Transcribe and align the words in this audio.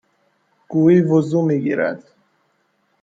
گویی 0.69 1.01
وضو 1.01 1.41
میگیرد 1.41 2.03